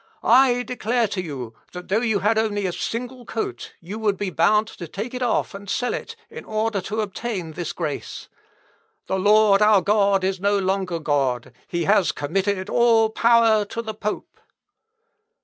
I 0.23 0.63
declare 0.63 1.07
to 1.09 1.21
you, 1.21 1.53
that 1.73 1.89
though 1.89 2.01
you 2.01 2.21
had 2.21 2.39
only 2.39 2.65
a 2.65 2.73
single 2.73 3.23
coat, 3.23 3.75
you 3.79 3.99
would 3.99 4.17
be 4.17 4.31
bound 4.31 4.65
to 4.69 4.87
take 4.87 5.13
it 5.13 5.21
off 5.21 5.53
and 5.53 5.69
sell 5.69 5.93
it, 5.93 6.15
in 6.27 6.43
order 6.43 6.81
to 6.81 7.01
obtain 7.01 7.51
this 7.51 7.71
grace.... 7.71 8.27
The 9.05 9.19
Lord 9.19 9.61
our 9.61 9.83
God 9.83 10.23
is 10.23 10.39
no 10.39 10.57
longer 10.57 10.97
God. 10.97 11.53
He 11.67 11.83
has 11.83 12.11
committed 12.11 12.67
all 12.67 13.11
power 13.11 13.63
to 13.65 13.83
the 13.83 13.93
pope." 13.93 14.39